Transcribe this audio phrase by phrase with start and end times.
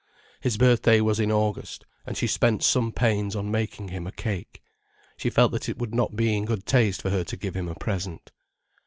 [0.39, 4.63] His birthday was in August, and she spent some pains on making him a cake.
[5.15, 7.67] She felt that it would not be in good taste for her to give him
[7.67, 8.31] a present.